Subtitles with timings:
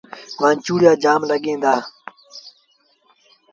[0.41, 1.73] وآنچوڙيآ جآم لڳيٚن دآ۔